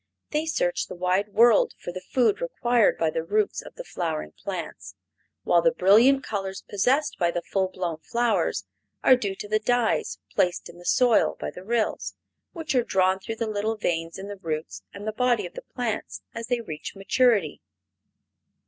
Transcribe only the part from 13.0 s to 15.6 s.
through the little veins in the roots and the body of